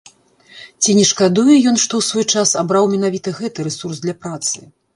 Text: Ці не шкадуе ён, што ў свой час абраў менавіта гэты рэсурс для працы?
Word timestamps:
Ці 0.85 0.95
не 0.99 1.03
шкадуе 1.09 1.57
ён, 1.69 1.77
што 1.83 1.93
ў 2.01 2.07
свой 2.09 2.25
час 2.37 2.55
абраў 2.63 2.91
менавіта 2.97 3.37
гэты 3.43 3.59
рэсурс 3.71 3.97
для 4.07 4.21
працы? 4.25 4.57